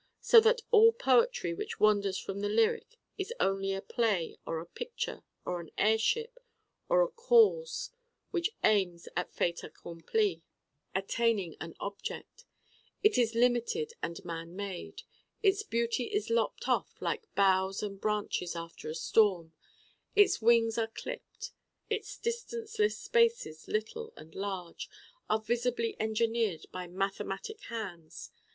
[0.19, 4.65] So that all poetry which wanders from the lyric is only a play or a
[4.65, 6.39] picture or an airship
[6.89, 7.91] or a cause
[8.31, 10.41] which aims at fait accompli,
[10.95, 12.45] attaining an object:
[13.03, 15.03] it is limited and man made:
[15.43, 19.53] its beauty is lopped off like boughs and branches after a storm:
[20.15, 21.51] its wings are clipped.
[21.91, 24.89] Its distanceless spaces, little and large,
[25.29, 28.31] are visibly engineered by mathematic hands.